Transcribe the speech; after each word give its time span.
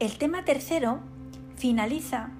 el 0.00 0.16
tema 0.16 0.44
tercero 0.44 1.00
finaliza 1.56 2.30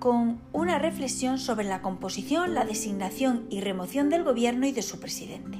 con 0.00 0.40
una 0.52 0.78
reflexión 0.78 1.38
sobre 1.38 1.66
la 1.66 1.82
composición, 1.82 2.54
la 2.54 2.64
designación 2.64 3.46
y 3.50 3.60
remoción 3.60 4.10
del 4.10 4.24
gobierno 4.24 4.66
y 4.66 4.72
de 4.72 4.82
su 4.82 5.00
presidente. 5.00 5.58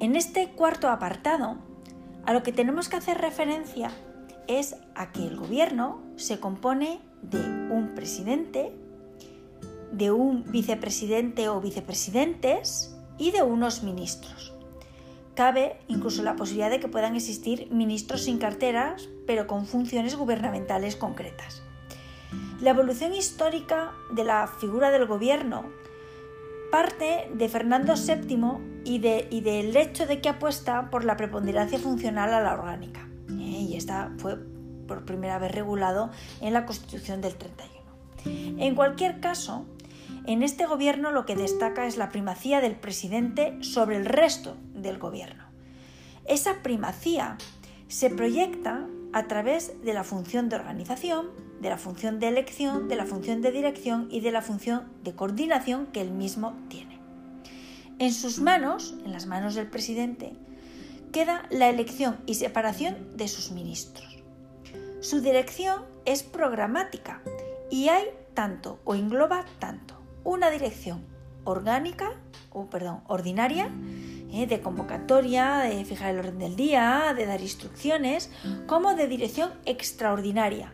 En 0.00 0.16
este 0.16 0.50
cuarto 0.50 0.88
apartado, 0.88 1.58
a 2.24 2.32
lo 2.32 2.42
que 2.42 2.52
tenemos 2.52 2.88
que 2.88 2.96
hacer 2.96 3.18
referencia 3.18 3.90
es 4.48 4.76
a 4.94 5.12
que 5.12 5.26
el 5.26 5.36
gobierno 5.36 6.02
se 6.16 6.40
compone 6.40 7.00
de 7.22 7.38
un 7.38 7.92
presidente, 7.94 8.72
de 9.92 10.10
un 10.10 10.44
vicepresidente 10.50 11.48
o 11.48 11.60
vicepresidentes 11.60 12.96
y 13.16 13.30
de 13.30 13.42
unos 13.42 13.82
ministros. 13.82 14.53
Cabe 15.34 15.78
incluso 15.88 16.22
la 16.22 16.36
posibilidad 16.36 16.70
de 16.70 16.80
que 16.80 16.88
puedan 16.88 17.16
existir 17.16 17.68
ministros 17.70 18.22
sin 18.22 18.38
carteras, 18.38 19.08
pero 19.26 19.46
con 19.46 19.66
funciones 19.66 20.16
gubernamentales 20.16 20.96
concretas. 20.96 21.62
La 22.60 22.70
evolución 22.70 23.12
histórica 23.14 23.92
de 24.12 24.24
la 24.24 24.46
figura 24.46 24.90
del 24.90 25.06
gobierno 25.06 25.64
parte 26.70 27.30
de 27.32 27.48
Fernando 27.48 27.94
VII 27.94 28.82
y, 28.84 28.98
del 28.98 29.76
hecho 29.76 30.06
de 30.06 30.20
que 30.20 30.28
apuesta 30.28 30.90
por 30.90 31.04
la 31.04 31.16
preponderancia 31.16 31.78
funcional 31.78 32.34
a 32.34 32.40
la 32.40 32.54
orgánica. 32.54 33.08
¿eh? 33.30 33.32
Y 33.68 33.76
esta 33.76 34.12
fue 34.18 34.38
por 34.88 35.04
primera 35.04 35.38
vez 35.38 35.52
regulado 35.52 36.10
en 36.40 36.52
la 36.52 36.66
Constitución 36.66 37.20
del 37.20 37.36
31. 37.36 38.60
En 38.60 38.74
cualquier 38.74 39.20
caso, 39.20 39.66
en 40.26 40.42
este 40.42 40.66
gobierno 40.66 41.10
lo 41.10 41.26
que 41.26 41.36
destaca 41.36 41.86
es 41.86 41.96
la 41.96 42.08
primacía 42.08 42.60
del 42.60 42.76
presidente 42.76 43.58
sobre 43.60 43.96
el 43.96 44.06
resto 44.06 44.56
del 44.74 44.98
gobierno. 44.98 45.44
Esa 46.24 46.62
primacía 46.62 47.36
se 47.88 48.08
proyecta 48.08 48.86
a 49.12 49.26
través 49.28 49.82
de 49.82 49.92
la 49.92 50.02
función 50.02 50.48
de 50.48 50.56
organización, 50.56 51.28
de 51.60 51.68
la 51.68 51.76
función 51.76 52.18
de 52.20 52.28
elección, 52.28 52.88
de 52.88 52.96
la 52.96 53.04
función 53.04 53.42
de 53.42 53.52
dirección 53.52 54.08
y 54.10 54.20
de 54.20 54.32
la 54.32 54.40
función 54.40 54.84
de 55.02 55.14
coordinación 55.14 55.86
que 55.86 56.00
él 56.00 56.10
mismo 56.10 56.54
tiene. 56.68 56.98
En 57.98 58.12
sus 58.12 58.40
manos, 58.40 58.96
en 59.04 59.12
las 59.12 59.26
manos 59.26 59.54
del 59.54 59.68
presidente, 59.68 60.32
queda 61.12 61.46
la 61.50 61.68
elección 61.68 62.18
y 62.26 62.34
separación 62.34 63.16
de 63.16 63.28
sus 63.28 63.52
ministros. 63.52 64.22
Su 65.00 65.20
dirección 65.20 65.84
es 66.06 66.22
programática 66.22 67.22
y 67.70 67.88
hay 67.88 68.04
tanto 68.32 68.80
o 68.84 68.94
engloba 68.94 69.44
tanto 69.58 69.93
una 70.24 70.50
dirección 70.50 71.04
orgánica, 71.44 72.10
o 72.50 72.66
perdón, 72.66 73.02
ordinaria, 73.06 73.70
eh, 74.32 74.46
de 74.46 74.60
convocatoria, 74.60 75.58
de 75.58 75.84
fijar 75.84 76.10
el 76.12 76.18
orden 76.20 76.38
del 76.38 76.56
día, 76.56 77.14
de 77.16 77.26
dar 77.26 77.40
instrucciones, 77.40 78.30
como 78.66 78.94
de 78.94 79.06
dirección 79.06 79.50
extraordinaria, 79.64 80.72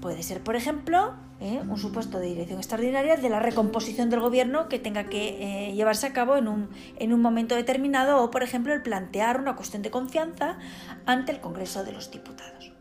Puede 0.00 0.22
ser, 0.22 0.42
por 0.42 0.56
ejemplo, 0.56 1.12
¿eh? 1.40 1.60
un 1.68 1.76
supuesto 1.76 2.18
de 2.18 2.28
dirección 2.28 2.58
extraordinaria 2.58 3.16
de 3.16 3.28
la 3.28 3.38
recomposición 3.38 4.08
del 4.08 4.20
gobierno 4.20 4.68
que 4.68 4.78
tenga 4.78 5.04
que 5.04 5.68
eh, 5.68 5.74
llevarse 5.74 6.06
a 6.06 6.12
cabo 6.14 6.36
en 6.36 6.48
un, 6.48 6.70
en 6.96 7.12
un 7.12 7.20
momento 7.20 7.54
determinado 7.54 8.22
o, 8.22 8.30
por 8.30 8.42
ejemplo, 8.42 8.72
el 8.72 8.82
plantear 8.82 9.38
una 9.38 9.56
cuestión 9.56 9.82
de 9.82 9.90
confianza 9.90 10.58
ante 11.04 11.32
el 11.32 11.40
Congreso 11.40 11.84
de 11.84 11.92
los 11.92 12.10
Diputados. 12.10 12.72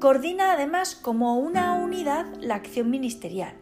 Coordina 0.00 0.52
además 0.52 0.94
como 0.96 1.38
una 1.38 1.74
unidad 1.74 2.26
la 2.40 2.56
acción 2.56 2.90
ministerial, 2.90 3.54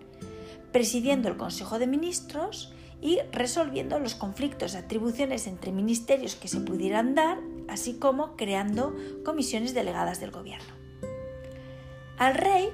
presidiendo 0.72 1.28
el 1.28 1.36
Consejo 1.36 1.78
de 1.78 1.86
Ministros 1.86 2.72
y 3.00 3.18
resolviendo 3.32 3.98
los 3.98 4.14
conflictos 4.14 4.72
de 4.72 4.78
atribuciones 4.78 5.46
entre 5.46 5.72
ministerios 5.72 6.36
que 6.36 6.48
se 6.48 6.60
pudieran 6.60 7.14
dar, 7.14 7.38
así 7.68 7.98
como 7.98 8.36
creando 8.36 8.94
comisiones 9.24 9.74
delegadas 9.74 10.20
del 10.20 10.30
Gobierno. 10.30 10.80
Al 12.20 12.34
rey 12.34 12.68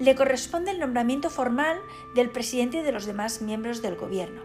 le 0.00 0.16
corresponde 0.16 0.72
el 0.72 0.80
nombramiento 0.80 1.30
formal 1.30 1.78
del 2.16 2.30
presidente 2.30 2.78
y 2.78 2.82
de 2.82 2.90
los 2.90 3.06
demás 3.06 3.40
miembros 3.40 3.80
del 3.80 3.94
gobierno. 3.94 4.42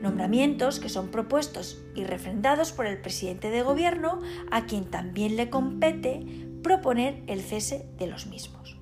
Nombramientos 0.00 0.80
que 0.80 0.88
son 0.88 1.12
propuestos 1.12 1.84
y 1.94 2.02
refrendados 2.02 2.72
por 2.72 2.86
el 2.86 3.00
presidente 3.00 3.48
de 3.48 3.62
gobierno, 3.62 4.20
a 4.50 4.66
quien 4.66 4.86
también 4.86 5.36
le 5.36 5.50
compete 5.50 6.26
proponer 6.64 7.22
el 7.28 7.40
cese 7.40 7.88
de 7.96 8.08
los 8.08 8.26
mismos. 8.26 8.76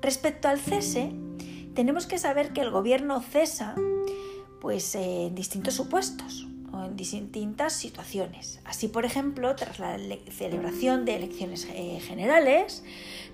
Respecto 0.00 0.48
al 0.48 0.58
cese, 0.58 1.12
tenemos 1.74 2.06
que 2.06 2.18
saber 2.18 2.52
que 2.52 2.60
el 2.60 2.70
gobierno 2.70 3.20
cesa 3.20 3.74
pues, 4.60 4.94
en 4.94 5.34
distintos 5.34 5.74
supuestos 5.74 6.46
en 6.72 6.96
distintas 6.96 7.72
situaciones. 7.72 8.60
Así, 8.64 8.88
por 8.88 9.04
ejemplo, 9.04 9.54
tras 9.56 9.78
la 9.78 9.98
celebración 10.30 11.04
de 11.04 11.16
elecciones 11.16 11.68
eh, 11.72 12.00
generales, 12.00 12.82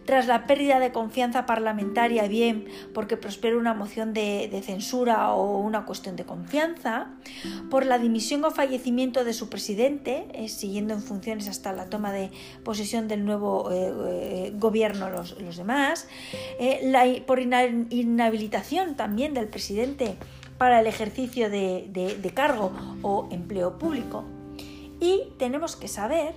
tras 0.05 0.27
la 0.27 0.47
pérdida 0.47 0.81
de 0.81 0.91
confianza 0.91 1.47
parlamentaria, 1.47 2.27
bien 2.29 2.67
porque 2.95 3.17
prospera 3.17 3.57
una 3.57 3.75
moción 3.75 4.15
de, 4.15 4.63
censura 4.65 5.33
o 5.33 5.59
una 5.59 5.85
cuestión 5.85 6.17
de 6.17 6.25
confianza, 6.25 7.11
por 7.71 7.85
la 7.87 7.99
dimisión 7.99 8.45
o 8.45 8.51
fallecimiento 8.51 9.25
de 9.25 9.33
su 9.35 9.49
presidente, 9.49 10.27
eh, 10.33 10.49
siguiendo 10.49 10.95
en 10.95 11.03
funciones 11.03 11.47
hasta 11.49 11.73
la 11.73 11.91
toma 11.91 12.11
de 12.13 12.31
posesión 12.65 13.07
del 13.07 13.25
nuevo 13.25 13.71
eh, 13.71 14.53
gobierno 14.57 15.11
los, 15.11 15.37
demás, 15.57 16.09
por 17.27 17.41
inhabilitación 17.41 18.97
también 18.97 19.35
del 19.35 19.49
presidente 19.49 20.17
para 20.59 20.81
el 20.81 20.87
ejercicio 20.87 21.49
de 21.49 22.33
cargo 22.35 22.73
o 23.03 23.29
empleo 23.31 23.79
público. 23.79 24.25
Y 25.01 25.33
tenemos 25.39 25.77
que 25.77 25.89
saber 25.89 26.35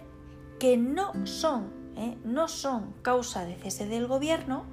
que 0.60 0.78
no 0.78 1.26
son 1.26 1.82
¿eh? 1.98 2.18
no 2.24 2.48
son 2.48 2.94
causa 3.02 3.46
de 3.46 3.56
cese 3.56 3.86
del 3.86 4.08
gobierno, 4.08 4.66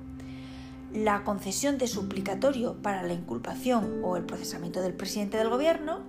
la 0.92 1.25
concesión 1.25 1.78
de 1.78 1.86
suplicatorio 1.86 2.75
para 2.82 3.03
la 3.03 3.12
inculpación 3.12 4.00
o 4.03 4.16
el 4.16 4.25
procesamiento 4.25 4.81
del 4.81 4.94
presidente 4.94 5.36
del 5.36 5.50
gobierno, 5.50 6.00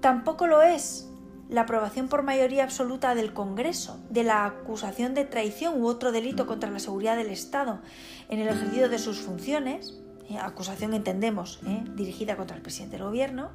tampoco 0.00 0.46
lo 0.46 0.62
es 0.62 1.08
la 1.48 1.62
aprobación 1.62 2.08
por 2.08 2.22
mayoría 2.22 2.64
absoluta 2.64 3.14
del 3.14 3.32
Congreso 3.32 3.98
de 4.10 4.24
la 4.24 4.44
acusación 4.46 5.14
de 5.14 5.24
traición 5.24 5.80
u 5.80 5.86
otro 5.86 6.10
delito 6.10 6.46
contra 6.46 6.70
la 6.70 6.78
seguridad 6.78 7.16
del 7.16 7.30
Estado 7.30 7.80
en 8.28 8.40
el 8.40 8.48
ejercicio 8.48 8.88
de 8.88 8.98
sus 8.98 9.18
funciones, 9.20 10.02
¿eh? 10.30 10.38
acusación 10.38 10.94
entendemos 10.94 11.60
¿eh? 11.66 11.84
dirigida 11.94 12.36
contra 12.36 12.56
el 12.56 12.62
presidente 12.62 12.96
del 12.96 13.06
gobierno, 13.06 13.50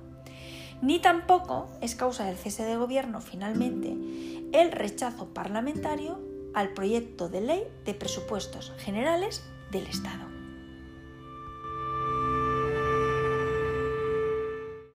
ni 0.82 1.00
tampoco 1.00 1.70
es 1.82 1.96
causa 1.96 2.26
del 2.26 2.38
cese 2.38 2.64
de 2.64 2.78
gobierno 2.78 3.22
finalmente 3.22 3.96
el 4.54 4.72
rechazo 4.72 5.28
parlamentario 5.34 6.20
al 6.54 6.74
proyecto 6.74 7.30
de 7.30 7.42
ley 7.42 7.64
de 7.86 7.94
presupuestos 7.94 8.74
generales 8.78 9.44
del 9.72 9.86
Estado. 9.88 10.39